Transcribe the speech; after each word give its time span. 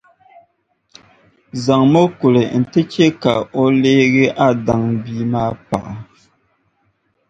zaŋm’ 1.63 1.93
o 2.01 2.03
kuli 2.19 2.43
nti 2.61 2.81
chɛ 2.91 3.07
ka 3.21 3.33
o 3.61 3.63
leeg’ 3.81 4.13
a 4.45 4.47
dan’ 4.65 4.83
bia 5.03 5.23
maa 5.31 5.51
paɣa. 5.67 5.93